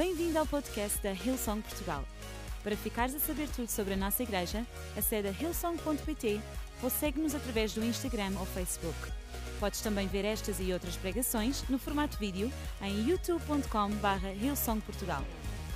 [0.00, 2.02] Bem-vindo ao podcast da Hillsong Portugal.
[2.64, 6.40] Para ficares a saber tudo sobre a nossa igreja, acede a hillsong.pt
[6.82, 8.96] ou segue-nos através do Instagram ou Facebook.
[9.60, 12.50] Podes também ver estas e outras pregações no formato vídeo
[12.80, 15.22] em youtube.com.br hillsongportugal.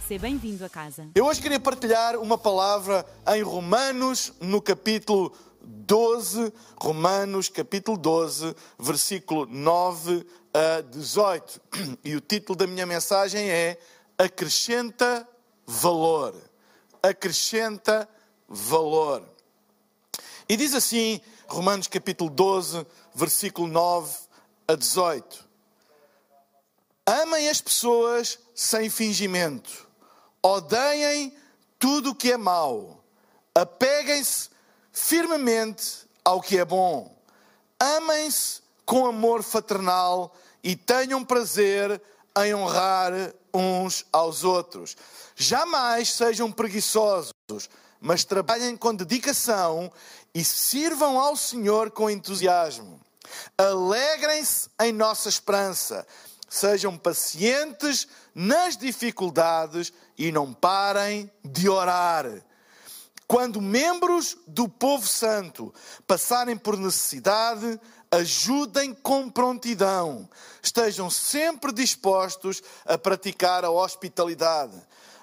[0.08, 1.06] Seja bem-vindo a casa.
[1.14, 6.50] Eu hoje queria partilhar uma palavra em Romanos, no capítulo 12,
[6.80, 11.60] Romanos, capítulo 12, versículo 9 a 18.
[12.02, 13.78] E o título da minha mensagem é
[14.18, 15.28] Acrescenta
[15.66, 16.34] Valor.
[17.02, 18.08] Acrescenta
[18.48, 19.24] Valor.
[20.48, 24.16] E diz assim, Romanos, capítulo 12, versículo 9
[24.68, 25.44] a 18.
[27.06, 29.86] Amem as pessoas sem fingimento.
[30.42, 31.36] Odeiem
[31.78, 33.04] tudo o que é mau.
[33.54, 34.50] Apeguem-se
[34.92, 37.14] firmemente ao que é bom.
[37.78, 42.00] Amem-se com amor fraternal e tenham prazer
[42.38, 43.12] em honrar
[43.54, 44.96] uns aos outros.
[45.36, 47.32] Jamais sejam preguiçosos,
[48.00, 49.90] mas trabalhem com dedicação
[50.34, 53.00] e sirvam ao Senhor com entusiasmo.
[53.56, 56.06] Alegrem-se em nossa esperança.
[56.48, 62.26] Sejam pacientes nas dificuldades e não parem de orar.
[63.26, 65.72] Quando membros do povo santo
[66.06, 67.80] passarem por necessidade,
[68.14, 70.28] ajudem com prontidão.
[70.62, 74.74] Estejam sempre dispostos a praticar a hospitalidade.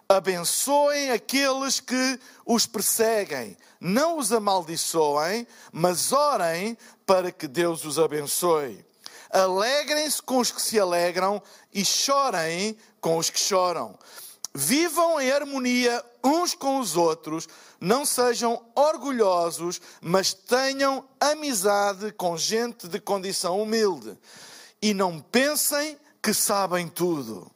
[0.07, 3.57] Abençoem aqueles que os perseguem.
[3.79, 8.85] Não os amaldiçoem, mas orem para que Deus os abençoe.
[9.31, 11.41] Alegrem-se com os que se alegram
[11.73, 13.97] e chorem com os que choram.
[14.53, 17.47] Vivam em harmonia uns com os outros,
[17.79, 24.17] não sejam orgulhosos, mas tenham amizade com gente de condição humilde.
[24.81, 27.49] E não pensem que sabem tudo.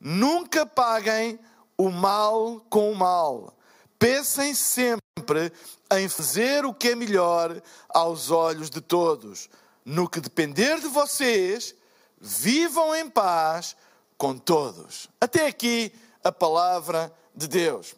[0.00, 1.38] Nunca paguem
[1.76, 3.56] o mal com o mal.
[3.98, 5.52] Pensem sempre
[5.92, 9.48] em fazer o que é melhor aos olhos de todos.
[9.84, 11.74] No que depender de vocês,
[12.20, 13.76] vivam em paz
[14.16, 15.08] com todos.
[15.20, 15.92] Até aqui
[16.22, 17.94] a palavra de Deus.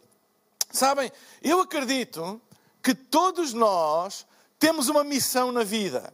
[0.75, 1.09] Sabem,
[1.41, 2.41] eu acredito
[2.83, 4.25] que todos nós
[4.59, 6.13] temos uma missão na vida.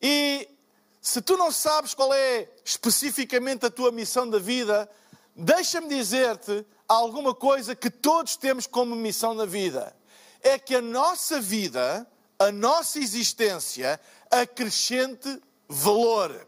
[0.00, 0.48] E
[1.02, 4.88] se tu não sabes qual é especificamente a tua missão da vida,
[5.34, 9.94] deixa-me dizer-te alguma coisa que todos temos como missão na vida.
[10.40, 12.06] É que a nossa vida,
[12.38, 16.46] a nossa existência, acrescente valor.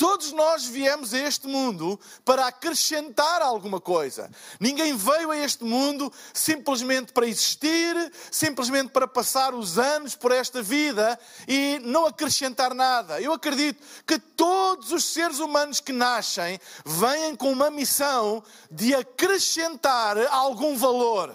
[0.00, 4.30] Todos nós viemos a este mundo para acrescentar alguma coisa.
[4.58, 10.62] Ninguém veio a este mundo simplesmente para existir, simplesmente para passar os anos por esta
[10.62, 13.20] vida e não acrescentar nada.
[13.20, 20.16] Eu acredito que todos os seres humanos que nascem vêm com uma missão de acrescentar
[20.28, 21.34] algum valor.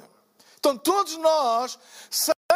[0.58, 1.78] Então, todos nós,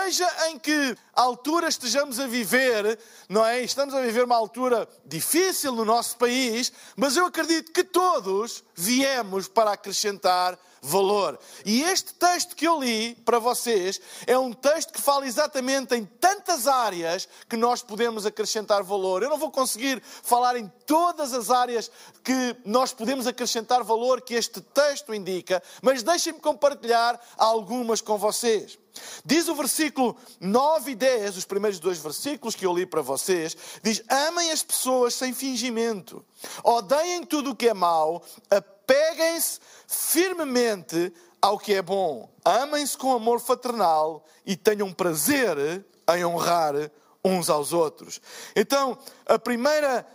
[0.03, 3.61] seja em que altura estejamos a viver, não é?
[3.61, 9.47] Estamos a viver uma altura difícil no nosso país, mas eu acredito que todos viemos
[9.47, 11.37] para acrescentar valor.
[11.65, 16.05] E este texto que eu li para vocês é um texto que fala exatamente em
[16.05, 19.21] tantas áreas que nós podemos acrescentar valor.
[19.21, 21.91] Eu não vou conseguir falar em todas as áreas
[22.23, 28.79] que nós podemos acrescentar valor que este texto indica, mas deixem-me compartilhar algumas com vocês.
[29.25, 33.55] Diz o versículo 9 e 10, os primeiros dois versículos que eu li para vocês,
[33.83, 36.25] diz: Amem as pessoas sem fingimento,
[36.63, 43.39] odeiem tudo o que é mau, apeguem-se firmemente ao que é bom, amem-se com amor
[43.39, 45.85] fraternal e tenham prazer
[46.15, 46.73] em honrar
[47.23, 48.21] uns aos outros.
[48.55, 50.05] Então, a primeira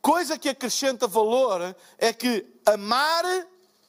[0.00, 3.24] coisa que acrescenta valor é que amar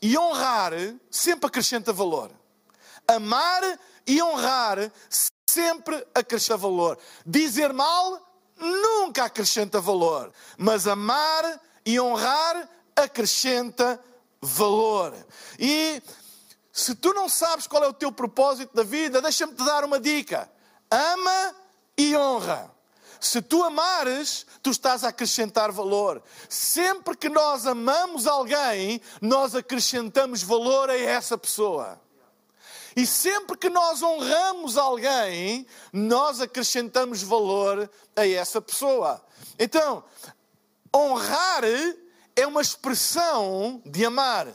[0.02, 0.74] e honrar
[1.10, 2.32] sempre acrescenta valor.
[3.08, 3.78] Amar e
[4.22, 4.92] honrar
[5.48, 6.98] sempre acrescenta valor.
[7.26, 8.20] Dizer mal
[8.58, 14.00] nunca acrescenta valor, mas amar e honrar acrescenta
[14.42, 15.14] valor.
[15.60, 16.02] E
[16.72, 20.00] se tu não sabes qual é o teu propósito da vida, deixa-me te dar uma
[20.00, 20.50] dica:
[20.90, 21.56] ama
[21.98, 22.72] e honra.
[23.20, 26.24] Se tu amares, tu estás a acrescentar valor.
[26.50, 32.02] Sempre que nós amamos alguém, nós acrescentamos valor a essa pessoa.
[32.96, 39.24] E sempre que nós honramos alguém, nós acrescentamos valor a essa pessoa.
[39.58, 40.04] Então,
[40.96, 41.64] honrar
[42.36, 44.48] é uma expressão de amar.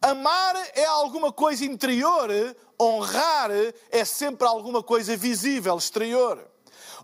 [0.00, 2.30] Amar é alguma coisa interior,
[2.80, 3.50] honrar
[3.90, 6.48] é sempre alguma coisa visível, exterior.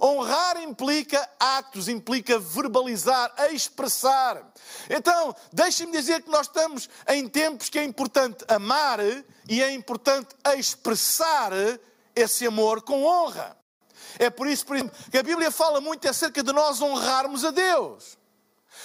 [0.00, 4.52] Honrar implica atos, implica verbalizar, expressar.
[4.90, 9.00] Então, deixem-me dizer que nós estamos em tempos que é importante amar
[9.48, 11.52] e é importante expressar
[12.14, 13.56] esse amor com honra.
[14.18, 17.50] É por isso, por exemplo, que a Bíblia fala muito acerca de nós honrarmos a
[17.50, 18.16] Deus.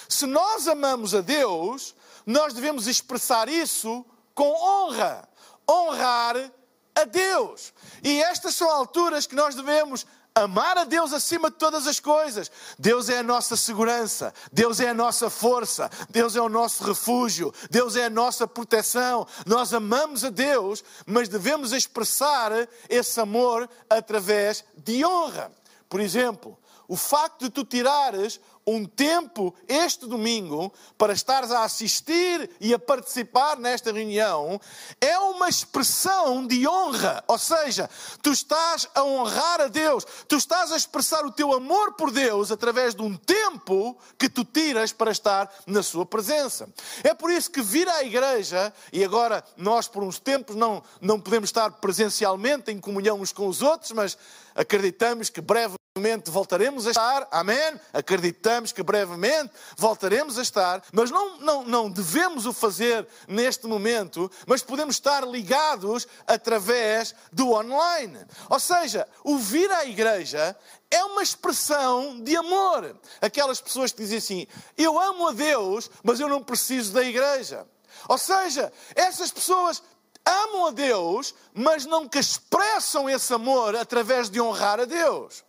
[0.07, 1.95] Se nós amamos a Deus,
[2.25, 5.27] nós devemos expressar isso com honra.
[5.69, 6.35] Honrar
[6.95, 7.73] a Deus.
[8.03, 10.05] E estas são alturas que nós devemos
[10.43, 12.51] amar a Deus acima de todas as coisas.
[12.77, 17.53] Deus é a nossa segurança, Deus é a nossa força, Deus é o nosso refúgio,
[17.69, 19.27] Deus é a nossa proteção.
[19.45, 22.51] Nós amamos a Deus, mas devemos expressar
[22.89, 25.51] esse amor através de honra.
[25.87, 26.57] Por exemplo,
[26.87, 28.39] o facto de tu tirares
[28.75, 34.59] um tempo este domingo para estares a assistir e a participar nesta reunião
[35.01, 37.23] é uma expressão de honra.
[37.27, 37.89] Ou seja,
[38.21, 42.51] tu estás a honrar a Deus, tu estás a expressar o teu amor por Deus
[42.51, 46.69] através de um tempo que tu tiras para estar na Sua presença.
[47.03, 51.19] É por isso que vir à igreja, e agora nós por uns tempos não, não
[51.19, 54.17] podemos estar presencialmente em comunhão uns com os outros, mas
[54.55, 55.78] acreditamos que breve
[56.25, 57.79] voltaremos a estar, amém?
[57.93, 64.31] Acreditamos que brevemente voltaremos a estar, mas não, não, não devemos o fazer neste momento,
[64.45, 68.19] mas podemos estar ligados através do online.
[68.49, 70.55] Ou seja, o vir à igreja
[70.91, 72.99] é uma expressão de amor.
[73.21, 74.47] Aquelas pessoas que dizem assim:
[74.77, 77.67] Eu amo a Deus, mas eu não preciso da igreja.
[78.07, 79.83] Ou seja, essas pessoas
[80.25, 85.43] amam a Deus, mas nunca expressam esse amor através de honrar a Deus.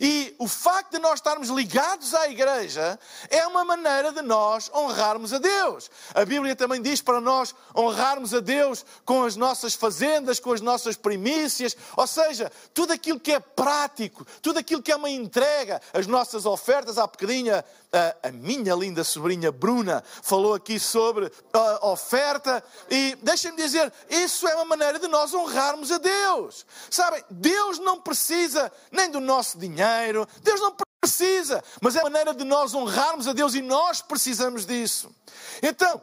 [0.00, 5.32] E o facto de nós estarmos ligados à igreja é uma maneira de nós honrarmos
[5.32, 5.90] a Deus.
[6.14, 10.60] A Bíblia também diz para nós honrarmos a Deus com as nossas fazendas, com as
[10.60, 15.80] nossas primícias, ou seja, tudo aquilo que é prático, tudo aquilo que é uma entrega,
[15.92, 16.98] as nossas ofertas.
[16.98, 17.62] Há bocadinho
[17.96, 24.46] a, a minha linda sobrinha Bruna falou aqui sobre a oferta e deixem-me dizer, isso
[24.46, 26.66] é uma maneira de nós honrarmos a Deus.
[26.90, 32.34] Sabem, Deus não precisa nem do nosso dinheiro, Deus não precisa, mas é a maneira
[32.34, 35.14] de nós honrarmos a Deus e nós precisamos disso.
[35.62, 36.00] Então,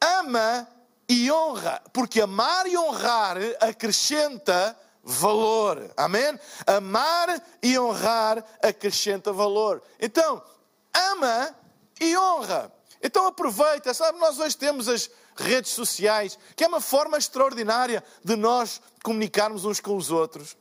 [0.00, 0.66] ama
[1.08, 5.90] e honra, porque amar e honrar acrescenta valor.
[5.96, 6.38] Amém?
[6.66, 9.82] Amar e honrar acrescenta valor.
[10.00, 10.42] Então,
[10.94, 11.54] ama
[12.00, 12.72] e honra.
[13.02, 18.36] Então aproveita, sabe, nós hoje temos as redes sociais, que é uma forma extraordinária de
[18.36, 20.56] nós comunicarmos uns com os outros.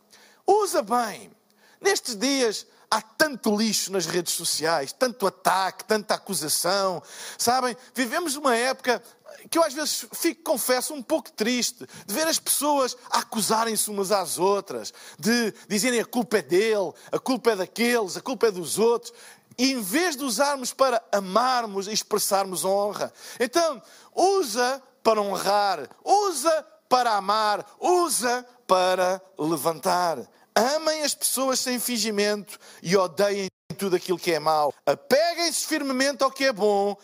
[0.45, 1.31] Usa bem.
[1.79, 7.01] Nestes dias há tanto lixo nas redes sociais, tanto ataque, tanta acusação.
[7.37, 9.01] Sabem, vivemos uma época
[9.49, 14.11] que eu às vezes fico, confesso, um pouco triste de ver as pessoas acusarem-se umas
[14.11, 18.51] às outras, de dizerem a culpa é dele, a culpa é daqueles, a culpa é
[18.51, 19.13] dos outros.
[19.57, 23.81] E em vez de usarmos para amarmos e expressarmos honra, então
[24.15, 30.19] usa para honrar, usa para amar, usa para levantar.
[30.53, 34.73] Amem as pessoas sem fingimento e odeiem tudo aquilo que é mau.
[34.85, 36.95] Apeguem-se firmemente ao que é bom,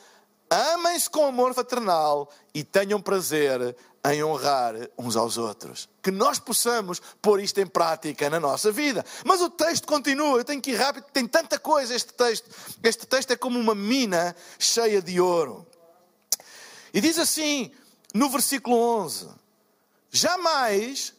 [0.49, 5.89] amem-se com amor fraternal e tenham prazer em honrar uns aos outros.
[6.01, 9.05] Que nós possamos pôr isto em prática na nossa vida.
[9.25, 12.49] Mas o texto continua, eu tenho que ir rápido, tem tanta coisa este texto.
[12.83, 15.67] Este texto é como uma mina cheia de ouro.
[16.93, 17.71] E diz assim,
[18.13, 19.27] no versículo 11:
[20.11, 21.17] Jamais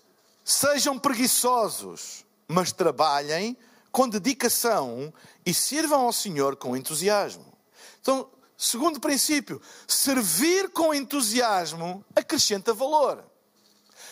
[0.48, 3.54] Sejam preguiçosos, mas trabalhem
[3.92, 5.12] com dedicação
[5.44, 7.44] e sirvam ao Senhor com entusiasmo.
[8.00, 13.24] Então, segundo princípio, servir com entusiasmo acrescenta valor.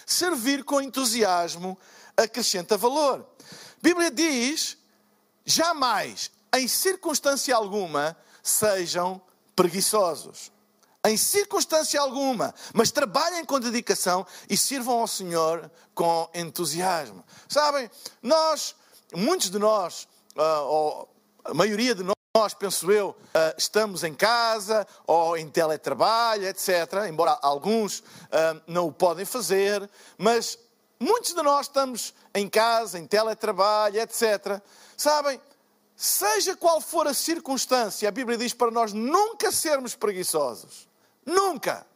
[0.07, 1.77] Servir com entusiasmo
[2.17, 3.29] acrescenta valor.
[3.43, 4.79] A Bíblia diz:
[5.45, 9.21] jamais, em circunstância alguma, sejam
[9.55, 10.53] preguiçosos
[11.07, 17.25] em circunstância alguma, mas trabalhem com dedicação e sirvam ao Senhor com entusiasmo.
[17.49, 17.89] Sabem,
[18.21, 18.75] nós,
[19.15, 21.09] muitos de nós, ah, ou
[21.45, 22.16] a maioria de nós,
[22.59, 27.07] penso eu, ah, estamos em casa ou em teletrabalho, etc.
[27.09, 29.89] Embora alguns ah, não o podem fazer,
[30.19, 30.59] mas
[31.01, 34.61] muitos de nós estamos em casa, em teletrabalho, etc.
[34.97, 35.41] Sabem,
[35.97, 40.87] seja qual for a circunstância, a Bíblia diz para nós nunca sermos preguiçosos.
[41.25, 41.87] Nunca.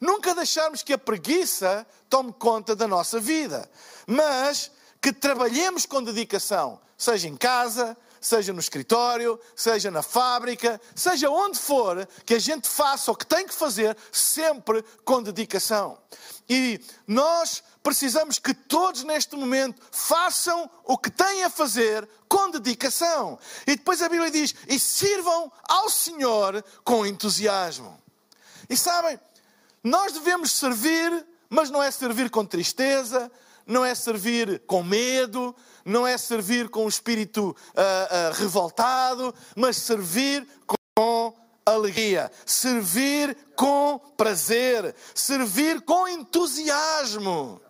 [0.00, 3.68] Nunca deixarmos que a preguiça tome conta da nossa vida.
[4.06, 11.30] Mas que trabalhemos com dedicação, seja em casa, seja no escritório, seja na fábrica, seja
[11.30, 15.98] onde for, que a gente faça o que tem que fazer, sempre com dedicação.
[16.48, 23.38] E nós precisamos que todos neste momento façam o que têm a fazer com dedicação.
[23.66, 28.00] E depois a Bíblia diz: e sirvam ao Senhor com entusiasmo.
[28.68, 29.18] E sabem,
[29.82, 33.30] nós devemos servir, mas não é servir com tristeza,
[33.68, 39.76] não é servir com medo, não é servir com o espírito uh, uh, revoltado, mas
[39.76, 40.46] servir
[40.96, 41.34] com
[41.66, 47.60] alegria, servir com prazer, servir com entusiasmo.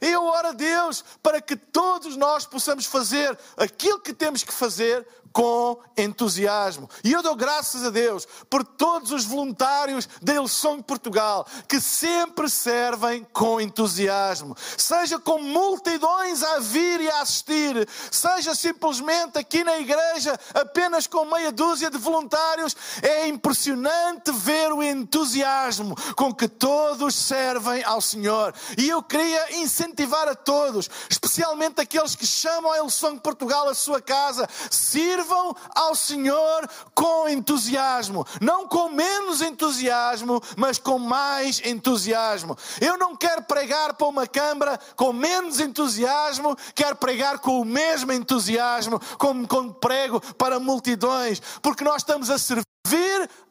[0.00, 5.06] Eu oro a Deus para que todos nós possamos fazer aquilo que temos que fazer
[5.34, 6.88] com entusiasmo.
[7.02, 12.48] E eu dou graças a Deus por todos os voluntários da Ilson Portugal que sempre
[12.48, 14.56] servem com entusiasmo.
[14.78, 21.24] Seja com multidões a vir e a assistir, seja simplesmente aqui na igreja apenas com
[21.24, 28.54] meia dúzia de voluntários, é impressionante ver o entusiasmo com que todos servem ao Senhor.
[28.78, 34.00] E eu queria incentivar a todos, especialmente aqueles que chamam a Ilson Portugal a sua
[34.00, 42.56] casa, sirvam sirvam ao Senhor com entusiasmo, não com menos entusiasmo, mas com mais entusiasmo.
[42.80, 48.12] Eu não quero pregar para uma câmara com menos entusiasmo, quero pregar com o mesmo
[48.12, 52.64] entusiasmo, como quando prego para multidões, porque nós estamos a servir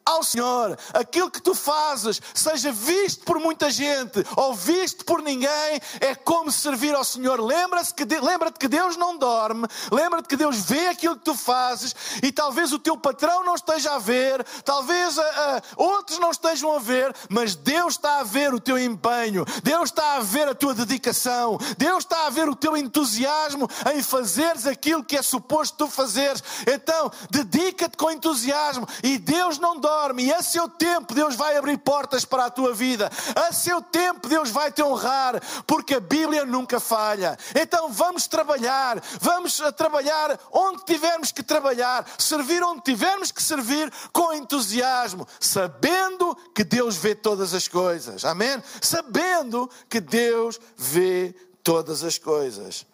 [0.05, 5.81] ao Senhor, aquilo que tu fazes, seja visto por muita gente ou visto por ninguém,
[5.99, 7.39] é como servir ao Senhor.
[7.39, 11.95] Lembra-te que, lembra que Deus não dorme, lembra-te que Deus vê aquilo que tu fazes
[12.21, 16.75] e talvez o teu patrão não esteja a ver, talvez uh, uh, outros não estejam
[16.75, 20.55] a ver, mas Deus está a ver o teu empenho, Deus está a ver a
[20.55, 25.77] tua dedicação, Deus está a ver o teu entusiasmo em fazeres aquilo que é suposto
[25.77, 26.43] tu fazeres.
[26.67, 31.77] Então, dedica-te com entusiasmo e Deus não dorme e a seu tempo Deus vai abrir
[31.77, 36.45] portas para a tua vida, a seu tempo Deus vai te honrar, porque a Bíblia
[36.45, 37.37] nunca falha.
[37.55, 44.33] Então vamos trabalhar, vamos trabalhar onde tivermos que trabalhar, servir onde tivermos que servir com
[44.33, 48.25] entusiasmo, sabendo que Deus vê todas as coisas.
[48.25, 48.61] Amém?
[48.81, 52.85] Sabendo que Deus vê todas as coisas.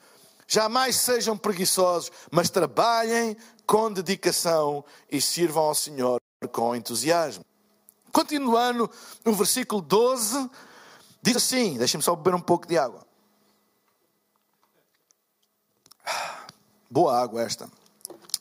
[0.47, 7.45] Jamais sejam preguiçosos, mas trabalhem com dedicação e sirvam ao Senhor com entusiasmo.
[8.11, 8.89] Continuando,
[9.25, 10.49] no versículo 12,
[11.21, 13.05] diz assim: deixem-me só beber um pouco de água.
[16.89, 17.69] Boa água esta.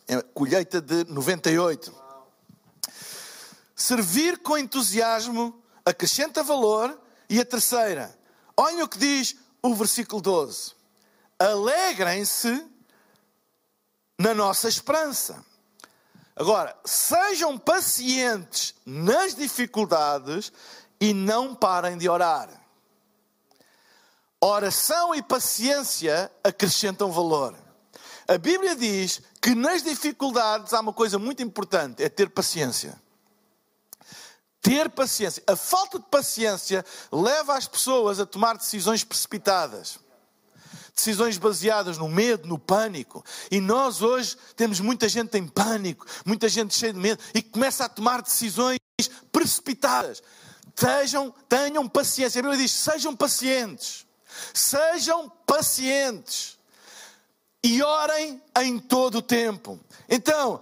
[0.06, 1.94] É colheita de 98.
[3.76, 6.98] Servir com entusiasmo acrescenta valor.
[7.30, 8.18] E a terceira,
[8.56, 10.72] olhem o que diz o versículo 12:
[11.38, 12.66] Alegrem-se
[14.18, 15.44] na nossa esperança.
[16.38, 20.52] Agora, sejam pacientes nas dificuldades
[21.00, 22.49] e não parem de orar.
[24.40, 27.59] Oração e paciência acrescentam valor.
[28.28, 33.02] A Bíblia diz que nas dificuldades há uma coisa muito importante: é ter paciência.
[34.62, 35.42] Ter paciência.
[35.45, 39.99] A falta de paciência leva as pessoas a tomar decisões precipitadas
[40.98, 43.24] decisões baseadas no medo, no pânico.
[43.50, 47.84] E nós hoje temos muita gente em pânico, muita gente cheia de medo e começa
[47.84, 48.78] a tomar decisões
[49.30, 50.20] precipitadas.
[50.74, 52.40] Sejam, tenham paciência.
[52.40, 54.06] A Bíblia diz: sejam pacientes.
[54.52, 56.58] Sejam pacientes.
[57.62, 59.78] E orem em todo o tempo.
[60.08, 60.60] Então,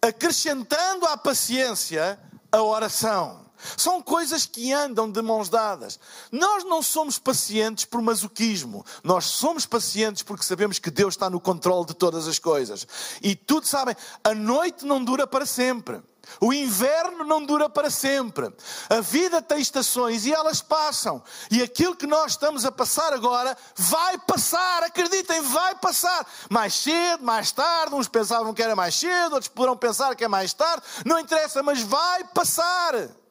[0.00, 2.18] acrescentando à paciência
[2.50, 3.41] a oração.
[3.76, 5.98] São coisas que andam de mãos dadas.
[6.30, 8.84] Nós não somos pacientes por masoquismo.
[9.02, 12.86] Nós somos pacientes porque sabemos que Deus está no controle de todas as coisas.
[13.22, 16.02] E tudo sabem, a noite não dura para sempre.
[16.40, 18.52] O inverno não dura para sempre.
[18.88, 21.22] A vida tem estações e elas passam.
[21.50, 24.84] E aquilo que nós estamos a passar agora vai passar.
[24.84, 26.26] Acreditem, vai passar.
[26.48, 27.94] Mais cedo, mais tarde.
[27.94, 30.82] Uns pensavam que era mais cedo, outros poderão pensar que é mais tarde.
[31.04, 33.21] Não interessa, mas vai passar.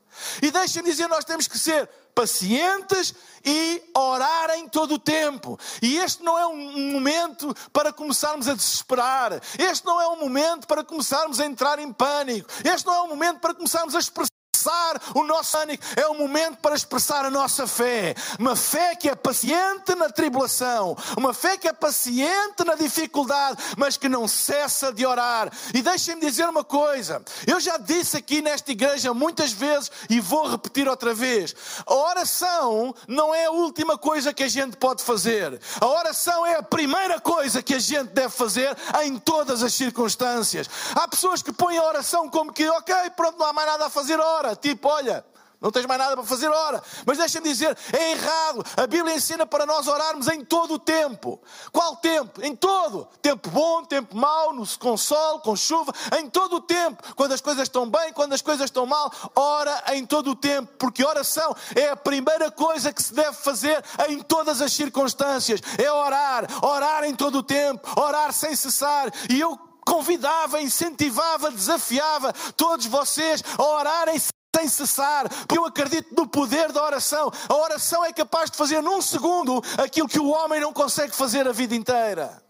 [0.42, 3.14] E deixem-me dizer, nós temos que ser pacientes
[3.44, 5.58] e orar em todo o tempo.
[5.82, 9.42] E este não é um momento para começarmos a desesperar.
[9.58, 12.50] Este não é um momento para começarmos a entrar em pânico.
[12.64, 16.14] Este não é um momento para começarmos a expressar expressar o nosso pânico, é o
[16.14, 18.16] momento para expressar a nossa fé.
[18.40, 23.98] Uma fé que é paciente na tribulação, uma fé que é paciente na dificuldade, mas
[23.98, 25.52] que não cessa de orar.
[25.74, 30.48] E deixem-me dizer uma coisa: eu já disse aqui nesta igreja muitas vezes e vou
[30.48, 35.60] repetir outra vez: a oração não é a última coisa que a gente pode fazer,
[35.80, 40.70] a oração é a primeira coisa que a gente deve fazer em todas as circunstâncias.
[40.96, 43.90] Há pessoas que põem a oração como que, ok, pronto, não há mais nada a
[43.90, 45.26] fazer, ora, tipo, olha,
[45.62, 46.82] não tens mais nada para fazer, ora.
[47.06, 48.66] Mas deixa-me dizer, é errado.
[48.76, 51.40] A Bíblia ensina para nós orarmos em todo o tempo.
[51.72, 52.44] Qual tempo?
[52.44, 53.08] Em todo.
[53.22, 57.04] Tempo bom, tempo mau, com sol, com chuva, em todo o tempo.
[57.16, 60.68] Quando as coisas estão bem, quando as coisas estão mal, ora em todo o tempo.
[60.80, 65.62] Porque oração é a primeira coisa que se deve fazer em todas as circunstâncias.
[65.78, 66.48] É orar.
[66.66, 67.88] Orar em todo o tempo.
[68.02, 69.14] Orar sem cessar.
[69.30, 69.56] E eu
[69.86, 76.84] convidava, incentivava, desafiava todos vocês a orarem sem cessar, porque eu acredito no poder da
[76.84, 77.32] oração.
[77.48, 81.48] A oração é capaz de fazer num segundo aquilo que o homem não consegue fazer
[81.48, 82.44] a vida inteira.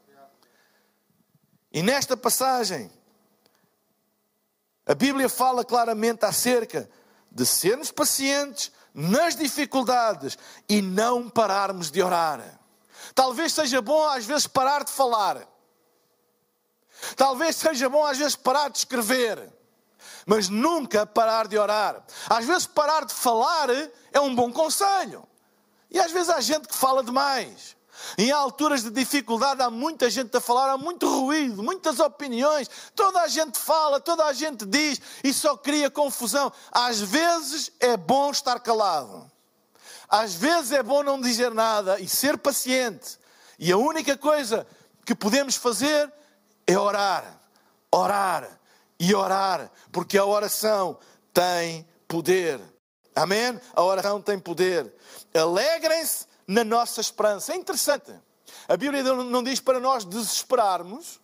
[1.72, 2.92] E nesta passagem,
[4.86, 6.90] a Bíblia fala claramente acerca
[7.32, 12.60] de sermos pacientes nas dificuldades e não pararmos de orar.
[13.16, 15.48] Talvez seja bom às vezes parar de falar.
[17.16, 19.61] Talvez seja bom às vezes parar de escrever
[20.26, 22.04] mas nunca parar de orar.
[22.30, 23.70] Às vezes, parar de falar
[24.12, 25.28] é um bom conselho.
[25.90, 27.76] E às vezes há gente que fala demais.
[28.18, 33.22] Em alturas de dificuldade há muita gente a falar, há muito ruído, muitas opiniões, toda
[33.22, 36.52] a gente fala, toda a gente diz e só cria confusão.
[36.72, 39.30] Às vezes é bom estar calado,
[40.10, 43.20] às vezes é bom não dizer nada e ser paciente.
[43.60, 44.66] E a única coisa
[45.06, 46.12] que podemos fazer
[46.66, 47.40] é orar,
[47.92, 48.60] orar,
[49.02, 50.96] e orar, porque a oração
[51.34, 52.62] tem poder.
[53.16, 53.60] Amém?
[53.74, 54.94] A oração tem poder.
[55.34, 57.52] Alegrem-se na nossa esperança.
[57.52, 58.14] É interessante.
[58.68, 61.21] A Bíblia não diz para nós desesperarmos,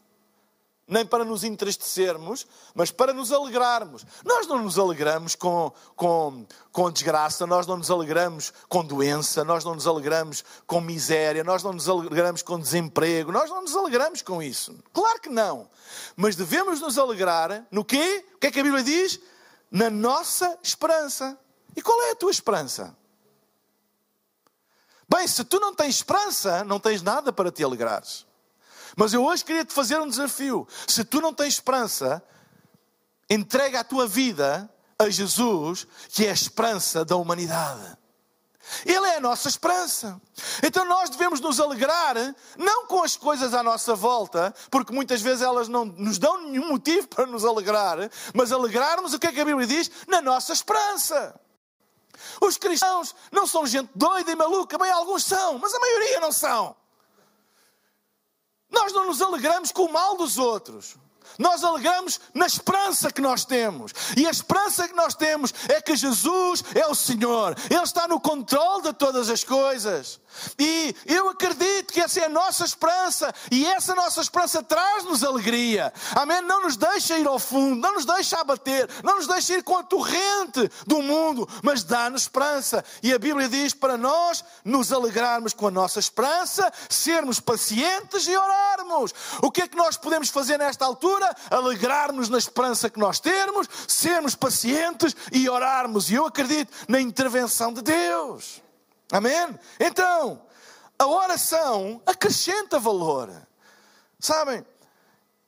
[0.87, 4.05] nem para nos entristecermos, mas para nos alegrarmos.
[4.23, 9.65] Nós não nos alegramos com, com, com desgraça, nós não nos alegramos com doença, nós
[9.65, 14.21] não nos alegramos com miséria, nós não nos alegramos com desemprego, nós não nos alegramos
[14.21, 14.77] com isso.
[14.93, 15.69] Claro que não.
[16.15, 18.25] Mas devemos nos alegrar no quê?
[18.35, 19.19] O que é que a Bíblia diz?
[19.69, 21.37] Na nossa esperança.
[21.75, 22.95] E qual é a tua esperança?
[25.09, 28.25] Bem, se tu não tens esperança, não tens nada para te alegrares.
[28.97, 30.67] Mas eu hoje queria te fazer um desafio.
[30.87, 32.21] Se tu não tens esperança,
[33.29, 37.95] entrega a tua vida a Jesus, que é a esperança da humanidade.
[38.83, 40.19] Ele é a nossa esperança.
[40.63, 42.15] Então nós devemos nos alegrar,
[42.57, 46.67] não com as coisas à nossa volta, porque muitas vezes elas não nos dão nenhum
[46.67, 47.97] motivo para nos alegrar,
[48.33, 49.91] mas alegrarmos o que é que a Bíblia diz?
[50.07, 51.39] Na nossa esperança.
[52.41, 56.31] Os cristãos não são gente doida e maluca, bem alguns são, mas a maioria não
[56.31, 56.75] são.
[58.69, 60.97] Nós não nos alegramos com o mal dos outros.
[61.37, 63.93] Nós alegramos na esperança que nós temos.
[64.15, 67.55] E a esperança que nós temos é que Jesus é o Senhor.
[67.69, 70.19] Ele está no controle de todas as coisas.
[70.59, 75.91] E eu acredito que essa é a nossa esperança, e essa nossa esperança traz-nos alegria.
[76.15, 76.41] Amém?
[76.41, 79.77] Não nos deixa ir ao fundo, não nos deixa abater, não nos deixa ir com
[79.77, 82.83] a torrente do mundo, mas dá-nos esperança.
[83.01, 88.35] E a Bíblia diz para nós nos alegrarmos com a nossa esperança, sermos pacientes e
[88.35, 89.13] orarmos.
[89.41, 91.16] O que é que nós podemos fazer nesta altura?
[91.49, 96.09] Alegrar-nos na esperança que nós temos, sermos pacientes e orarmos.
[96.09, 98.61] E eu acredito na intervenção de Deus.
[99.11, 99.57] Amém?
[99.79, 100.41] Então,
[100.99, 103.31] a oração acrescenta valor.
[104.19, 104.65] Sabem,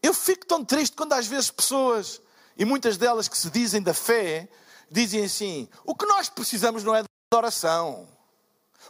[0.02, 2.22] eu fico tão triste quando às vezes pessoas,
[2.58, 4.48] e muitas delas que se dizem da fé,
[4.90, 8.08] dizem assim: o que nós precisamos não é de oração,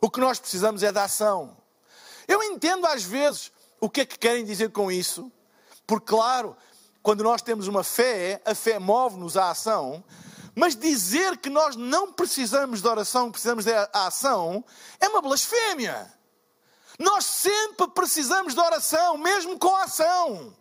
[0.02, 1.58] o que nós precisamos é da ação.
[2.28, 5.32] Eu entendo às vezes o que é que querem dizer com isso,
[5.88, 6.56] porque, claro,
[7.02, 10.04] quando nós temos uma fé, a fé move-nos à ação,
[10.56, 14.64] mas dizer que nós não precisamos de oração, precisamos de ação,
[15.00, 16.12] é uma blasfémia.
[17.00, 20.54] Nós sempre precisamos de oração, mesmo com ação.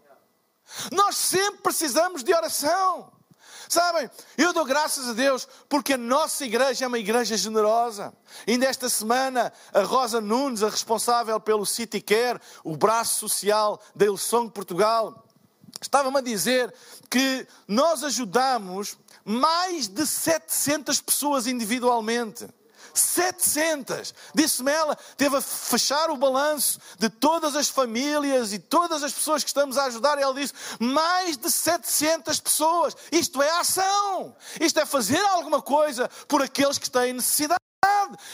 [0.92, 3.10] Nós sempre precisamos de oração.
[3.68, 8.14] Sabem, eu dou graças a Deus porque a nossa igreja é uma igreja generosa.
[8.46, 14.06] Ainda esta semana, a Rosa Nunes, a responsável pelo City Care, o braço social da
[14.06, 15.27] Ilsong Portugal,
[15.80, 16.72] estava-me a dizer
[17.10, 22.48] que nós ajudamos mais de 700 pessoas individualmente.
[22.94, 24.14] 700.
[24.34, 29.42] Disse-me ela, teve a fechar o balanço de todas as famílias e todas as pessoas
[29.42, 30.18] que estamos a ajudar.
[30.18, 32.96] E ela disse: mais de 700 pessoas.
[33.12, 34.34] Isto é ação.
[34.60, 37.67] Isto é fazer alguma coisa por aqueles que têm necessidade.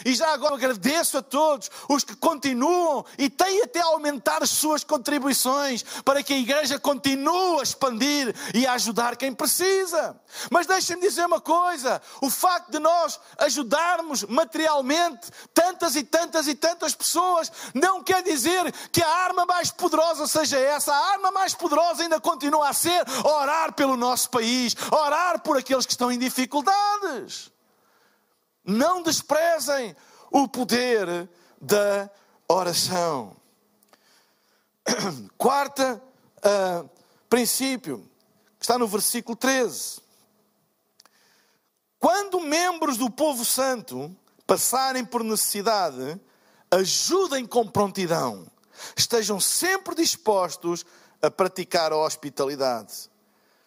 [0.05, 4.85] E já agora agradeço a todos os que continuam e têm até aumentar as suas
[4.85, 10.19] contribuições para que a igreja continue a expandir e a ajudar quem precisa.
[10.51, 16.55] Mas deixem-me dizer uma coisa: o facto de nós ajudarmos materialmente tantas e tantas e
[16.55, 20.93] tantas pessoas não quer dizer que a arma mais poderosa seja essa.
[20.93, 25.87] A arma mais poderosa ainda continua a ser orar pelo nosso país, orar por aqueles
[25.87, 27.54] que estão em dificuldades.
[28.65, 29.95] Não desprezem
[30.31, 31.29] o poder
[31.61, 32.11] da
[32.49, 33.37] oração.
[35.37, 36.03] Quarta
[36.39, 36.89] uh,
[37.29, 38.09] princípio,
[38.59, 40.01] que está no versículo 13.
[41.99, 44.15] Quando membros do povo santo
[44.47, 46.21] passarem por necessidade,
[46.71, 48.47] ajudem com prontidão.
[48.97, 50.85] Estejam sempre dispostos
[51.23, 53.11] a praticar a hospitalidade.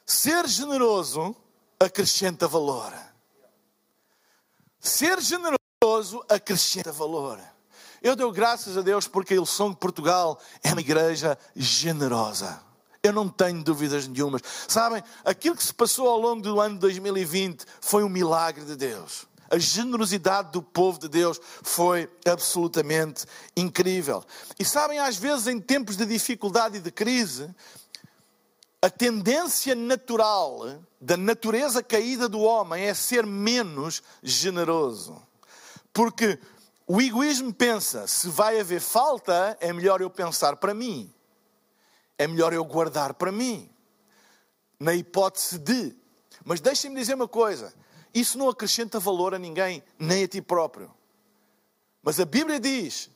[0.05, 1.35] Ser generoso
[1.79, 2.93] acrescenta valor.
[4.79, 7.39] Ser generoso acrescenta valor.
[8.01, 12.61] Eu dou graças a Deus porque a Ilson de Portugal é uma igreja generosa.
[13.01, 14.41] Eu não tenho dúvidas nenhumas.
[14.67, 19.25] Sabem, aquilo que se passou ao longo do ano 2020 foi um milagre de Deus.
[19.49, 24.23] A generosidade do povo de Deus foi absolutamente incrível.
[24.59, 27.49] E sabem, às vezes, em tempos de dificuldade e de crise,
[28.81, 35.21] a tendência natural da natureza caída do homem é ser menos generoso.
[35.91, 36.39] Porque
[36.85, 41.11] o egoísmo pensa: se vai haver falta, é melhor eu pensar para mim.
[42.17, 43.69] É melhor eu guardar para mim.
[44.79, 45.95] Na hipótese de.
[46.45, 47.73] Mas deixem-me dizer uma coisa:
[48.13, 50.93] isso não acrescenta valor a ninguém, nem a ti próprio.
[52.03, 53.09] Mas a Bíblia diz,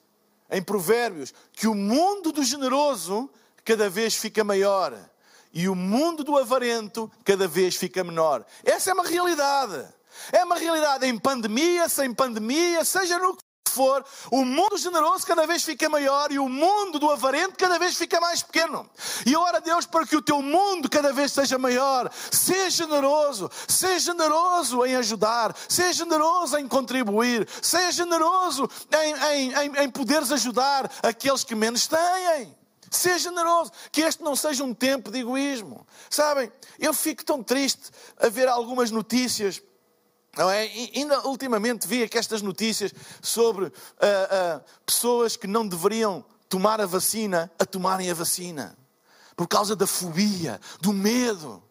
[0.50, 3.30] em Provérbios, que o mundo do generoso
[3.64, 5.11] cada vez fica maior
[5.54, 8.46] e o mundo do avarento cada vez fica menor.
[8.64, 9.86] Essa é uma realidade.
[10.32, 15.48] É uma realidade em pandemia, sem pandemia, seja no que for, o mundo generoso cada
[15.48, 18.90] vez fica maior e o mundo do avarento cada vez fica mais pequeno.
[19.26, 22.12] E ora Deus para que o teu mundo cada vez seja maior.
[22.32, 29.84] Seja generoso, seja generoso em ajudar, seja generoso em contribuir, seja generoso em, em, em,
[29.84, 32.61] em poderes ajudar aqueles que menos têm.
[32.92, 35.88] Seja generoso, que este não seja um tempo de egoísmo.
[36.10, 39.64] Sabem, eu fico tão triste a ver algumas notícias.
[40.38, 40.68] Não é?
[40.68, 46.82] E ainda ultimamente vi aqui estas notícias sobre uh, uh, pessoas que não deveriam tomar
[46.82, 48.78] a vacina a tomarem a vacina
[49.38, 51.64] por causa da fobia, do medo.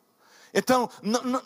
[0.54, 0.90] Então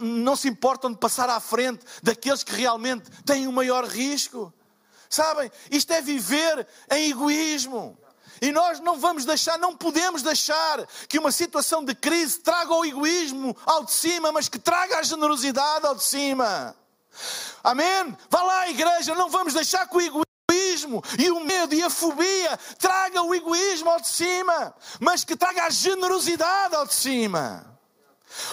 [0.00, 4.54] não se importam de passar à frente daqueles que realmente têm o maior risco.
[5.10, 7.98] Sabem, isto é viver em egoísmo.
[8.44, 12.84] E nós não vamos deixar, não podemos deixar que uma situação de crise traga o
[12.84, 16.76] egoísmo ao de cima, mas que traga a generosidade ao de cima.
[17.62, 18.14] Amém?
[18.28, 22.58] Vá lá, igreja, não vamos deixar que o egoísmo e o medo e a fobia
[22.78, 27.73] traga o egoísmo ao de cima, mas que traga a generosidade ao de cima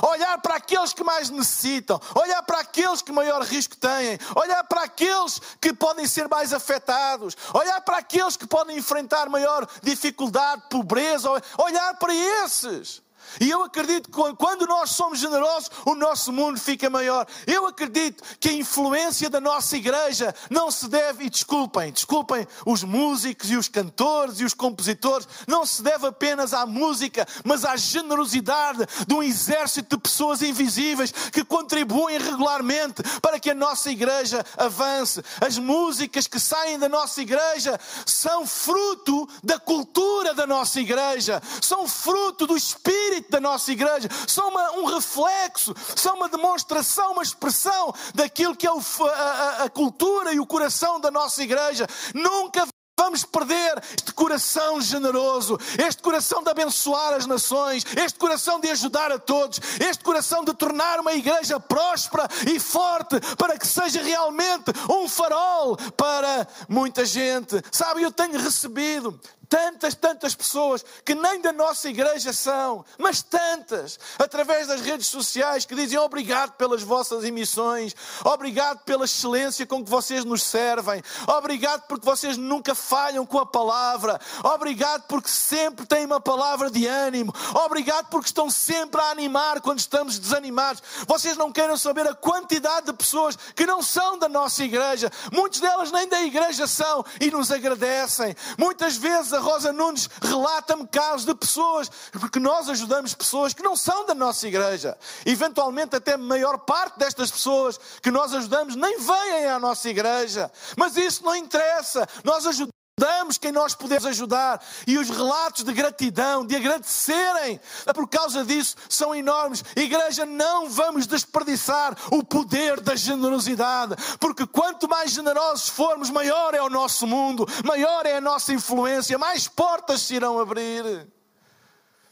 [0.02, 4.84] olhar para aqueles que mais necessitam, olhar para aqueles que maior risco têm, olhar para
[4.84, 11.30] aqueles que podem ser mais afetados, olhar para aqueles que podem enfrentar maior dificuldade, pobreza,
[11.58, 13.02] olhar para esses.
[13.40, 17.26] E eu acredito que quando nós somos generosos, o nosso mundo fica maior.
[17.48, 22.84] Eu acredito que a influência da nossa igreja não se deve, e desculpem, desculpem os
[22.84, 27.76] músicos e os cantores e os compositores, não se deve apenas à música, mas à
[27.76, 34.46] generosidade de um exército de pessoas invisíveis que contribuem regularmente para que a nossa igreja
[34.58, 35.24] avance.
[35.40, 41.88] As músicas que saem da nossa igreja são fruto da cultura da nossa igreja, são
[41.88, 47.94] fruto do espírito da nossa igreja, são uma, um reflexo, são uma demonstração, uma expressão
[48.14, 51.88] daquilo que é o, a, a cultura e o coração da nossa igreja.
[52.14, 52.66] Nunca
[53.02, 59.12] vamos perder este coração generoso, este coração de abençoar as nações, este coração de ajudar
[59.12, 64.72] a todos, este coração de tornar uma igreja próspera e forte para que seja realmente
[64.88, 67.60] um farol para muita gente.
[67.72, 69.20] Sabe, eu tenho recebido
[69.52, 75.66] tantas, tantas pessoas que nem da nossa igreja são, mas tantas, através das redes sociais,
[75.66, 81.82] que dizem obrigado pelas vossas emissões, obrigado pela excelência com que vocês nos servem, obrigado
[81.90, 87.34] porque vocês nunca falham com a palavra, obrigado porque sempre têm uma palavra de ânimo,
[87.66, 90.82] obrigado porque estão sempre a animar quando estamos desanimados.
[91.06, 95.60] Vocês não queiram saber a quantidade de pessoas que não são da nossa igreja, muitas
[95.60, 98.34] delas nem da igreja são e nos agradecem.
[98.58, 103.76] Muitas vezes a Rosa Nunes relata-me casos de pessoas, porque nós ajudamos pessoas que não
[103.76, 104.98] são da nossa igreja.
[105.26, 110.52] Eventualmente, até a maior parte destas pessoas que nós ajudamos nem vêm à nossa igreja.
[110.78, 112.08] Mas isso não interessa.
[112.24, 114.64] Nós ajudamos ajudamos quem nós podemos ajudar.
[114.86, 117.60] E os relatos de gratidão, de agradecerem
[117.94, 119.64] por causa disso, são enormes.
[119.76, 126.62] Igreja, não vamos desperdiçar o poder da generosidade, porque quanto mais generosos formos, maior é
[126.62, 131.08] o nosso mundo, maior é a nossa influência, mais portas se irão abrir.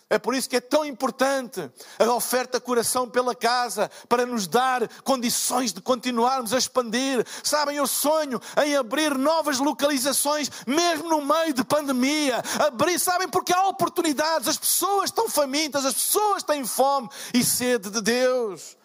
[0.10, 1.70] É por isso que é tão importante
[2.00, 7.24] a oferta coração pela casa, para nos dar condições de continuarmos a expandir.
[7.44, 12.42] Sabem, eu sonho em abrir novas localizações, mesmo no meio de pandemia.
[12.60, 17.92] Abrir, sabem, porque há oportunidades, as pessoas estão famintas, as pessoas têm fome e sede
[17.92, 18.76] de Deus.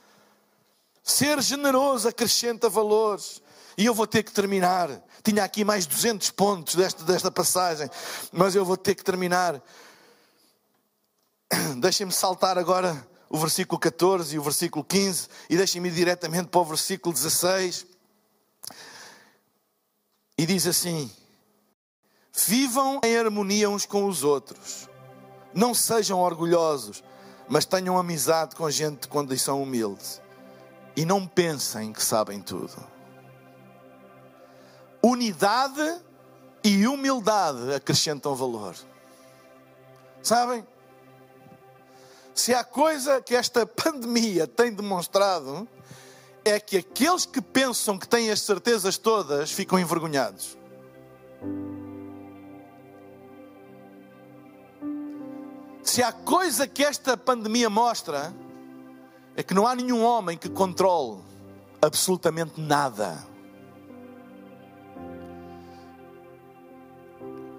[1.02, 3.42] Ser generoso acrescenta valores.
[3.78, 4.90] E eu vou ter que terminar.
[5.22, 7.88] Tinha aqui mais 200 pontos desta, desta passagem,
[8.30, 9.62] mas eu vou ter que terminar
[11.78, 16.60] Deixem-me saltar agora o versículo 14 e o versículo 15 e deixem-me ir diretamente para
[16.60, 17.86] o versículo 16.
[20.38, 21.10] E diz assim:
[22.46, 24.88] Vivam em harmonia uns com os outros,
[25.52, 27.02] não sejam orgulhosos,
[27.48, 30.22] mas tenham amizade com gente de condição humilde
[30.96, 32.74] e não pensem que sabem tudo.
[35.02, 36.00] Unidade
[36.62, 38.74] e humildade acrescentam valor.
[40.22, 40.66] Sabem?
[42.34, 45.68] Se há coisa que esta pandemia tem demonstrado,
[46.44, 50.58] é que aqueles que pensam que têm as certezas todas ficam envergonhados.
[55.84, 58.34] Se há coisa que esta pandemia mostra,
[59.36, 61.20] é que não há nenhum homem que controle
[61.80, 63.24] absolutamente nada.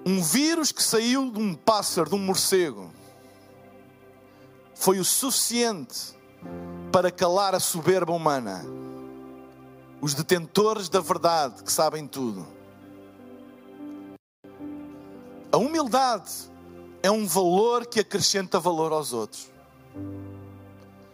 [0.05, 2.91] Um vírus que saiu de um pássaro, de um morcego,
[4.75, 6.13] foi o suficiente
[6.91, 8.63] para calar a soberba humana.
[10.01, 12.45] Os detentores da verdade que sabem tudo.
[15.51, 16.31] A humildade
[17.01, 19.49] é um valor que acrescenta valor aos outros.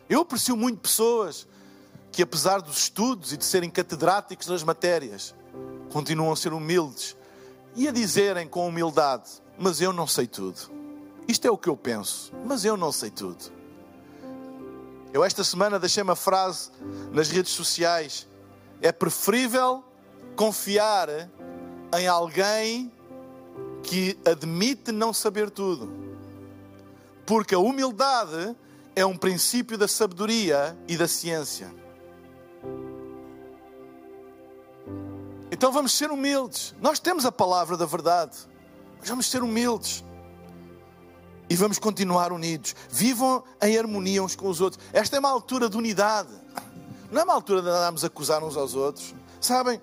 [0.10, 1.48] Eu aprecio muito pessoas
[2.12, 5.34] que, apesar dos estudos e de serem catedráticos nas matérias,
[5.94, 7.16] continuam a ser humildes
[7.76, 10.81] e a dizerem com humildade: Mas eu não sei tudo.
[11.28, 13.52] Isto é o que eu penso, mas eu não sei tudo.
[15.14, 16.72] Eu esta semana deixei uma frase
[17.12, 18.28] nas redes sociais.
[18.82, 19.84] É preferível
[20.36, 21.10] confiar
[21.98, 22.92] em alguém
[23.84, 25.92] que admite não saber tudo.
[27.26, 28.56] Porque a humildade
[28.96, 31.74] é um princípio da sabedoria e da ciência.
[35.52, 36.74] Então vamos ser humildes.
[36.82, 38.38] Nós temos a palavra da verdade,
[39.00, 40.04] mas vamos ser humildes
[41.52, 42.74] e vamos continuar unidos.
[42.90, 44.82] Vivam em harmonia uns com os outros.
[44.94, 46.30] Esta é uma altura de unidade.
[47.12, 49.14] Não é uma altura de andarmos a acusar uns aos outros.
[49.42, 49.82] Sabem?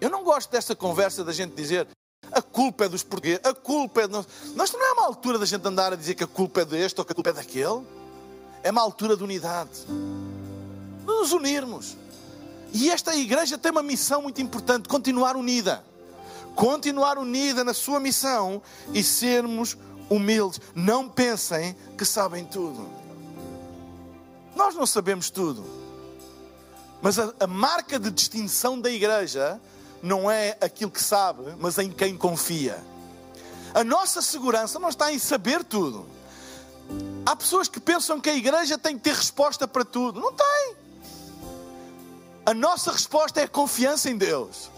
[0.00, 1.86] Eu não gosto desta conversa da gente dizer
[2.32, 4.26] a culpa é dos portugueses, a culpa é de nós.
[4.56, 6.98] Nós não é uma altura da gente andar a dizer que a culpa é deste
[6.98, 7.86] ou que a culpa é daquele.
[8.62, 9.84] É uma altura de unidade.
[9.84, 11.98] De nos unirmos.
[12.72, 15.84] E esta igreja tem uma missão muito importante: continuar unida
[16.54, 18.62] continuar unida na sua missão
[18.92, 19.76] e sermos
[20.08, 20.60] humildes.
[20.74, 22.88] Não pensem que sabem tudo.
[24.54, 25.64] Nós não sabemos tudo.
[27.02, 29.60] Mas a, a, marca de distinção da igreja
[30.02, 32.82] não é aquilo que sabe, mas em quem confia.
[33.74, 36.06] A nossa segurança não está em saber tudo.
[37.26, 40.20] Há pessoas que pensam que a igreja tem que ter resposta para tudo.
[40.20, 40.76] Não tem.
[42.46, 44.70] A nossa resposta é a confiança em Deus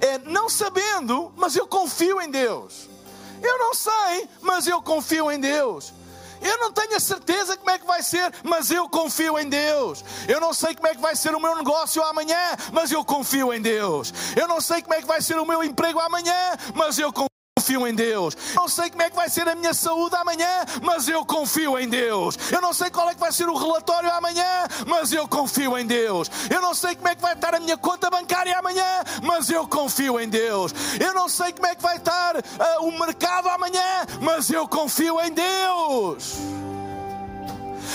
[0.00, 2.88] é não sabendo, mas eu confio em Deus.
[3.42, 5.92] Eu não sei, mas eu confio em Deus.
[6.40, 10.04] Eu não tenho a certeza como é que vai ser, mas eu confio em Deus.
[10.28, 13.52] Eu não sei como é que vai ser o meu negócio amanhã, mas eu confio
[13.52, 14.12] em Deus.
[14.36, 17.35] Eu não sei como é que vai ser o meu emprego amanhã, mas eu confio
[17.66, 18.36] confio em Deus.
[18.54, 21.76] Eu não sei como é que vai ser a minha saúde amanhã, mas eu confio
[21.76, 22.38] em Deus.
[22.52, 25.84] Eu não sei qual é que vai ser o relatório amanhã, mas eu confio em
[25.84, 26.30] Deus.
[26.48, 29.66] Eu não sei como é que vai estar a minha conta bancária amanhã, mas eu
[29.66, 30.72] confio em Deus.
[31.00, 32.42] Eu não sei como é que vai estar uh,
[32.82, 36.34] o mercado amanhã, mas eu confio em Deus.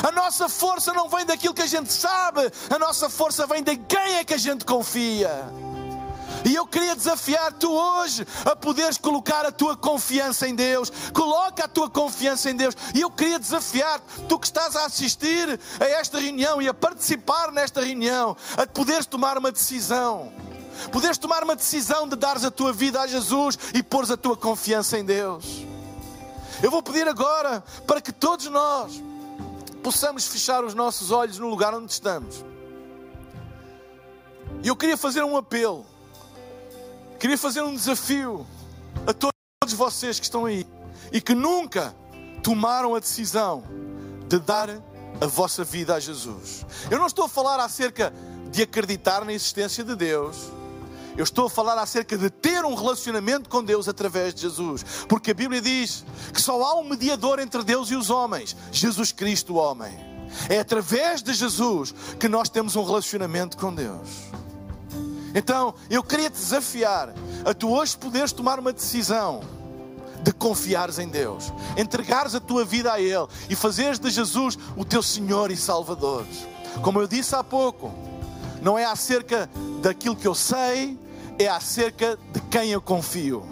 [0.03, 3.77] A nossa força não vem daquilo que a gente sabe, a nossa força vem de
[3.77, 5.49] quem é que a gente confia.
[6.45, 10.91] E eu queria desafiar-te hoje a poderes colocar a tua confiança em Deus.
[11.13, 12.75] Coloca a tua confiança em Deus.
[12.95, 17.51] E eu queria desafiar-te, tu que estás a assistir a esta reunião e a participar
[17.51, 20.31] nesta reunião, a poderes tomar uma decisão.
[20.91, 24.35] Poderes tomar uma decisão de dares a tua vida a Jesus e pôres a tua
[24.35, 25.45] confiança em Deus.
[26.63, 29.01] Eu vou pedir agora para que todos nós
[29.83, 32.43] possamos fechar os nossos olhos no lugar onde estamos.
[34.63, 35.85] E eu queria fazer um apelo.
[37.21, 38.47] Queria fazer um desafio
[39.05, 40.65] a todos vocês que estão aí
[41.11, 41.95] e que nunca
[42.41, 43.63] tomaram a decisão
[44.27, 44.71] de dar
[45.21, 46.65] a vossa vida a Jesus.
[46.89, 48.11] Eu não estou a falar acerca
[48.49, 50.51] de acreditar na existência de Deus.
[51.15, 54.83] Eu estou a falar acerca de ter um relacionamento com Deus através de Jesus.
[55.07, 56.03] Porque a Bíblia diz
[56.33, 59.93] que só há um mediador entre Deus e os homens: Jesus Cristo, o homem.
[60.49, 64.09] É através de Jesus que nós temos um relacionamento com Deus.
[65.33, 67.13] Então, eu queria te desafiar
[67.45, 69.41] a tu hoje poderes tomar uma decisão
[70.23, 74.85] de confiares em Deus, entregares a tua vida a Ele e fazeres de Jesus o
[74.85, 76.25] teu Senhor e Salvador.
[76.83, 77.91] Como eu disse há pouco,
[78.61, 79.49] não é acerca
[79.81, 80.99] daquilo que eu sei,
[81.39, 83.43] é acerca de quem eu confio.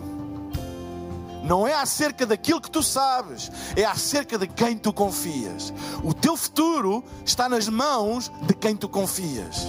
[1.43, 5.73] Não é acerca daquilo que tu sabes, é acerca de quem tu confias.
[6.03, 9.65] O teu futuro está nas mãos de quem tu confias.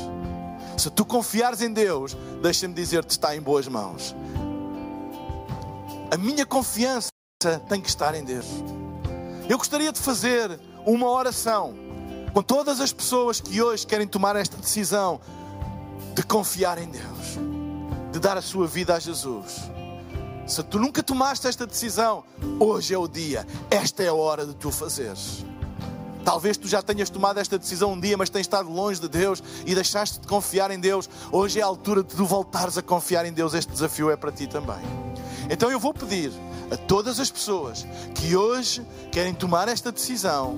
[0.81, 4.17] Se tu confiares em Deus, deixa-me dizer-te, está em boas mãos.
[6.11, 7.11] A minha confiança
[7.69, 8.47] tem que estar em Deus.
[9.47, 11.75] Eu gostaria de fazer uma oração
[12.33, 15.21] com todas as pessoas que hoje querem tomar esta decisão
[16.15, 17.37] de confiar em Deus,
[18.11, 19.57] de dar a sua vida a Jesus.
[20.47, 22.25] Se tu nunca tomaste esta decisão,
[22.59, 25.45] hoje é o dia, esta é a hora de tu fazeres.
[26.25, 29.43] Talvez tu já tenhas tomado esta decisão um dia, mas tens estado longe de Deus
[29.65, 31.09] e deixaste de confiar em Deus.
[31.33, 33.55] Hoje é a altura de tu voltares a confiar em Deus.
[33.55, 34.81] Este desafio é para ti também.
[35.49, 36.31] Então eu vou pedir
[36.71, 40.57] a todas as pessoas que hoje querem tomar esta decisão,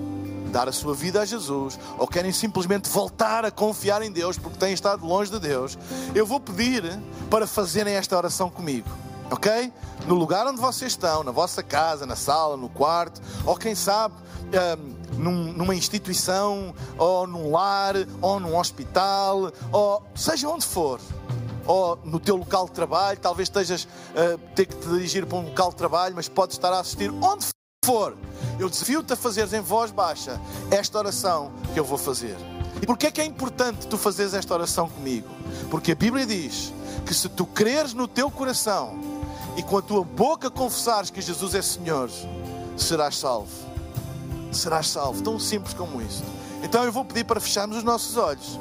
[0.50, 4.58] dar a sua vida a Jesus, ou querem simplesmente voltar a confiar em Deus porque
[4.58, 5.78] têm estado longe de Deus,
[6.14, 6.82] eu vou pedir
[7.30, 8.88] para fazerem esta oração comigo
[9.32, 9.72] ok?
[10.06, 14.14] No lugar onde vocês estão, na vossa casa, na sala, no quarto, ou quem sabe,
[14.52, 21.00] um, num, numa instituição, ou num lar, ou num hospital, ou seja onde for.
[21.66, 25.38] Ou no teu local de trabalho, talvez estejas a uh, ter que te dirigir para
[25.38, 27.46] um local de trabalho, mas podes estar a assistir onde
[27.84, 28.16] for.
[28.58, 32.36] Eu desafio-te a fazeres em voz baixa esta oração que eu vou fazer.
[32.80, 35.28] E porquê é que é importante tu fazeres esta oração comigo?
[35.70, 36.72] Porque a Bíblia diz
[37.06, 38.98] que se tu creres no teu coração
[39.56, 42.10] e com a tua boca confessares que Jesus é Senhor,
[42.76, 43.71] serás salvo.
[44.52, 46.22] Serás salvo, tão simples como isso.
[46.62, 48.58] Então eu vou pedir para fecharmos os nossos olhos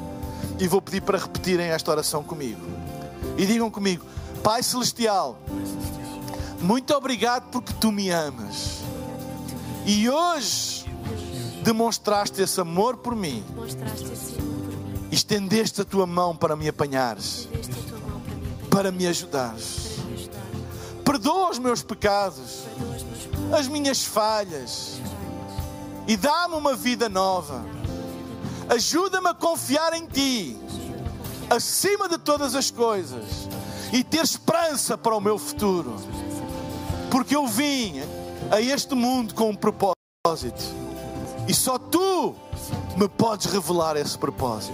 [0.58, 2.60] e vou pedir para repetirem esta oração comigo.
[3.36, 4.04] E digam comigo:
[4.42, 5.38] Pai Celestial,
[6.60, 8.80] muito obrigado porque tu me amas.
[9.84, 10.84] E hoje
[11.62, 13.44] demonstraste esse amor por mim.
[15.10, 17.48] Estendeste a tua mão para me apanhares,
[18.70, 19.82] para me ajudares
[21.12, 22.64] perdoa os meus pecados,
[23.56, 24.94] as minhas falhas
[26.06, 27.64] e dá-me uma vida nova.
[28.68, 30.58] Ajuda-me a confiar em Ti,
[31.50, 33.48] acima de todas as coisas,
[33.92, 35.94] e ter esperança para o meu futuro,
[37.10, 38.00] porque eu vim
[38.50, 40.82] a este mundo com um propósito
[41.48, 42.34] e só Tu
[42.96, 44.72] me podes revelar esse propósito.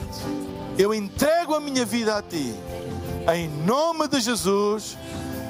[0.76, 2.54] Eu entrego a minha vida a Ti,
[3.34, 4.96] em nome de Jesus.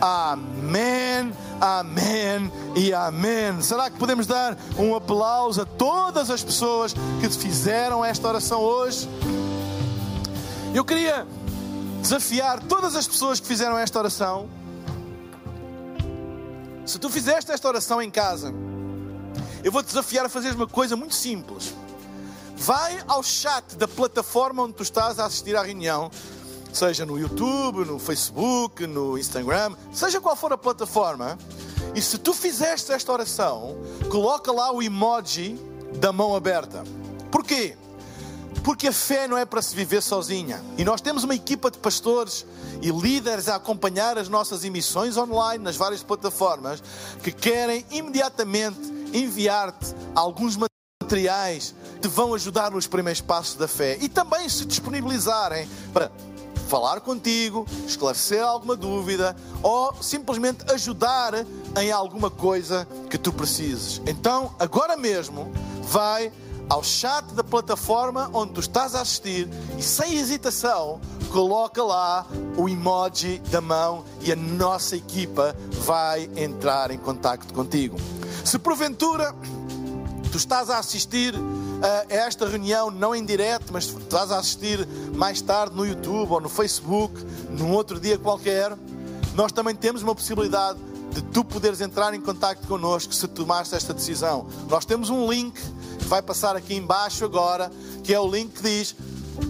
[0.00, 3.60] Amém, amém e amém.
[3.62, 9.08] Será que podemos dar um aplauso a todas as pessoas que fizeram esta oração hoje?
[10.72, 11.26] Eu queria
[12.00, 14.48] desafiar todas as pessoas que fizeram esta oração.
[16.86, 18.54] Se tu fizeste esta oração em casa,
[19.64, 21.74] eu vou te desafiar a fazer uma coisa muito simples.
[22.56, 26.10] Vai ao chat da plataforma onde tu estás a assistir à reunião
[26.72, 31.38] seja no YouTube, no Facebook, no Instagram, seja qual for a plataforma,
[31.94, 33.76] e se tu fizeste esta oração,
[34.10, 35.58] coloca lá o emoji
[35.96, 36.84] da mão aberta.
[37.30, 37.76] Porquê?
[38.62, 40.62] Porque a fé não é para se viver sozinha.
[40.76, 42.44] E nós temos uma equipa de pastores
[42.82, 46.82] e líderes a acompanhar as nossas emissões online nas várias plataformas
[47.22, 48.78] que querem imediatamente
[49.12, 54.64] enviar-te alguns materiais que te vão ajudar nos primeiros passos da fé e também se
[54.64, 56.10] disponibilizarem para
[56.68, 64.00] falar contigo, esclarecer alguma dúvida ou simplesmente ajudar em alguma coisa que tu precises.
[64.06, 65.50] Então, agora mesmo,
[65.82, 66.30] vai
[66.68, 71.00] ao chat da plataforma onde tu estás a assistir e sem hesitação
[71.30, 72.26] coloca lá
[72.56, 77.96] o emoji da mão e a nossa equipa vai entrar em contato contigo.
[78.44, 79.34] Se porventura
[80.30, 81.34] tu estás a assistir
[81.82, 86.40] a esta reunião não em direto, mas estás a assistir mais tarde no YouTube ou
[86.40, 87.14] no Facebook,
[87.50, 88.76] num outro dia qualquer,
[89.34, 90.78] nós também temos uma possibilidade
[91.12, 94.46] de tu poderes entrar em contato connosco se tomaste esta decisão.
[94.68, 95.58] Nós temos um link
[95.98, 97.70] que vai passar aqui embaixo agora,
[98.02, 98.96] que é o link que diz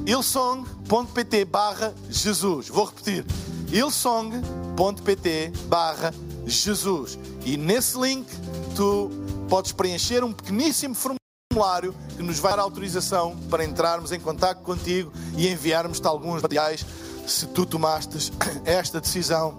[0.06, 2.68] ilsong.pt barra Jesus.
[2.68, 3.24] Vou repetir,
[3.72, 6.14] ilsong.pt barra
[6.46, 7.18] Jesus.
[7.44, 8.26] E nesse link
[8.76, 9.10] tu
[9.48, 11.27] podes preencher um pequeníssimo formulário
[12.16, 16.84] que nos vai dar autorização para entrarmos em contato contigo e enviarmos-te alguns materiais
[17.26, 18.32] se tu tomastes
[18.64, 19.58] esta decisão,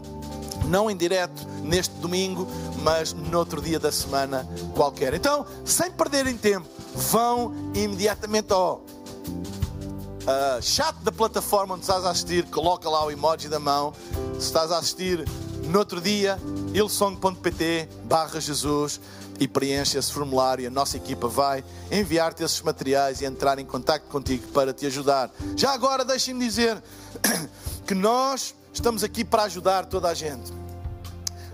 [0.66, 2.48] não em direto neste domingo,
[2.82, 5.14] mas noutro dia da semana qualquer.
[5.14, 12.46] Então, sem perderem tempo, vão imediatamente ao uh, chat da plataforma onde estás a assistir,
[12.46, 13.94] coloca lá o emoji da mão.
[14.34, 15.28] Se estás a assistir
[15.66, 16.40] no outro dia,
[16.74, 19.00] ilsong.pt barra Jesus
[19.40, 20.68] e preenche esse formulário.
[20.68, 25.32] A nossa equipa vai enviar-te esses materiais e entrar em contato contigo para te ajudar.
[25.56, 26.82] Já agora, deixem-me dizer
[27.88, 30.52] que nós estamos aqui para ajudar toda a gente.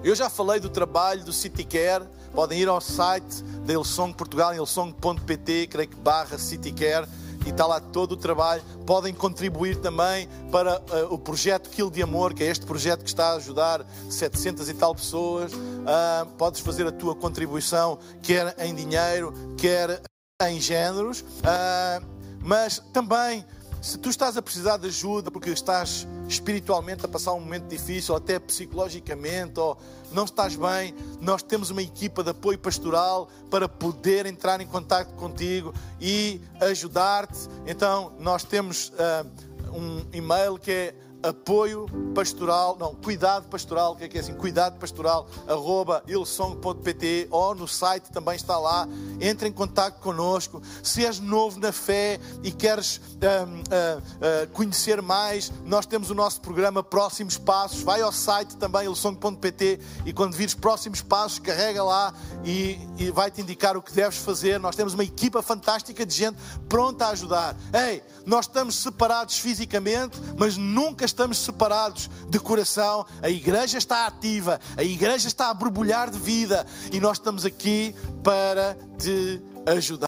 [0.03, 2.05] Eu já falei do trabalho do CityCare.
[2.33, 7.07] Podem ir ao site da Ilsong Portugal, ilsong.pt, creio que barra CityCare
[7.45, 8.61] e está lá todo o trabalho.
[8.85, 13.09] Podem contribuir também para uh, o projeto Kill de Amor, que é este projeto que
[13.09, 15.53] está a ajudar 700 e tal pessoas.
[15.53, 20.01] Uh, podes fazer a tua contribuição, quer em dinheiro, quer
[20.41, 22.05] em géneros, uh,
[22.41, 23.45] mas também
[23.85, 28.15] se tu estás a precisar de ajuda porque estás espiritualmente a passar um momento difícil,
[28.15, 29.77] ou até psicologicamente, ou
[30.15, 35.13] não estás bem, nós temos uma equipa de apoio pastoral para poder entrar em contato
[35.15, 37.49] contigo e ajudar-te.
[37.67, 40.95] Então, nós temos uh, um e-mail que é
[41.27, 44.33] apoio pastoral, não, cuidado pastoral, o que é que é assim?
[44.33, 48.87] Cuidado pastoral, arroba ilsong.pt ou no site também está lá.
[49.19, 50.61] Entre em contato connosco.
[50.83, 56.41] Se és novo na fé e queres uh, uh, conhecer mais, nós temos o nosso
[56.41, 57.81] programa Próximos Passos.
[57.81, 62.13] Vai ao site também, ilsong.pt e quando vires Próximos Passos, carrega lá
[62.43, 64.59] e, e vai-te indicar o que deves fazer.
[64.59, 66.37] Nós temos uma equipa fantástica de gente
[66.69, 67.55] pronta a ajudar.
[67.73, 73.05] Ei, nós estamos separados fisicamente, mas nunca estamos separados de coração.
[73.21, 77.95] A igreja está ativa, a igreja está a borbulhar de vida e nós estamos aqui
[78.23, 80.07] para te ajudar.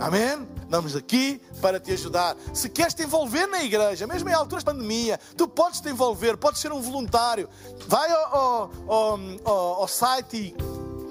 [0.00, 0.46] Amém?
[0.64, 2.36] Estamos aqui para te ajudar.
[2.52, 6.36] Se queres te envolver na igreja, mesmo em alturas de pandemia, tu podes te envolver,
[6.36, 7.48] podes ser um voluntário.
[7.86, 8.70] Vai ao, ao,
[9.44, 10.56] ao, ao site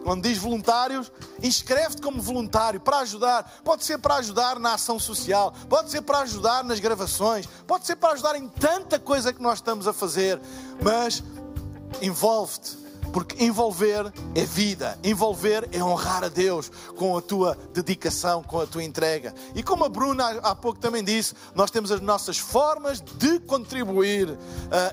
[0.06, 3.62] onde diz voluntários, inscreve-te como voluntário para ajudar.
[3.64, 7.95] Pode ser para ajudar na ação social, pode ser para ajudar nas gravações, pode ser
[7.95, 10.39] para ajudar em tanta coisa que nós estamos a fazer,
[10.82, 11.24] mas
[12.01, 12.83] envolve-te
[13.14, 18.66] porque envolver é vida, envolver é honrar a Deus com a tua dedicação, com a
[18.66, 19.34] tua entrega.
[19.53, 24.30] E como a Bruna há pouco também disse, nós temos as nossas formas de contribuir
[24.32, 24.38] uh,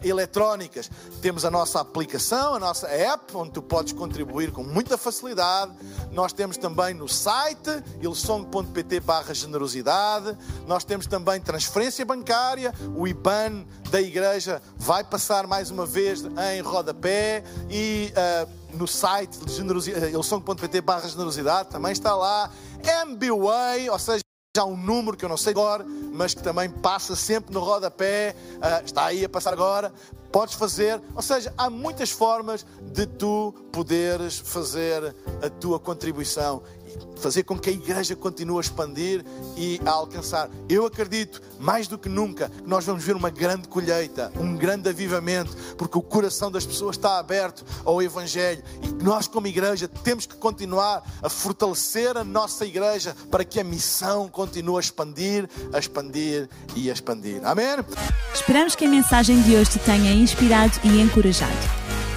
[0.05, 0.91] eletrónicas.
[1.23, 5.73] Temos a nossa aplicação, a nossa app, onde tu podes contribuir com muita facilidade.
[6.13, 7.71] Nós temos também no site
[8.03, 10.37] ilsong.pt barra generosidade.
[10.67, 16.61] Nós temos também transferência bancária, o IBAN da igreja vai passar mais uma vez em
[16.61, 19.39] rodapé e uh, no site
[20.75, 22.51] eh, barra generosidade também está lá.
[23.05, 24.21] MBWay, ou seja,
[24.57, 28.35] já um número que eu não sei agora, mas que também passa sempre no rodapé,
[28.57, 29.93] uh, está aí a passar agora.
[30.33, 36.63] Podes fazer, ou seja, há muitas formas de tu poderes fazer a tua contribuição
[37.21, 39.25] fazer com que a igreja continue a expandir
[39.57, 40.51] e a alcançar.
[40.69, 44.89] Eu acredito, mais do que nunca, que nós vamos ver uma grande colheita, um grande
[44.89, 50.27] avivamento, porque o coração das pessoas está aberto ao Evangelho e nós, como igreja, temos
[50.27, 55.79] que continuar a fortalecer a nossa igreja para que a missão continue a expandir, a
[55.79, 57.41] expandir e a expandir.
[57.45, 57.85] Amém?
[58.35, 61.80] Esperamos que a mensagem de hoje te tenha inspirado e encorajado.